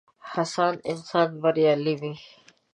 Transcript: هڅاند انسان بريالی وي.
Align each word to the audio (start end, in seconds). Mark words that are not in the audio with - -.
هڅاند 0.31 0.77
انسان 0.91 1.27
بريالی 1.41 1.95
وي. 2.01 2.13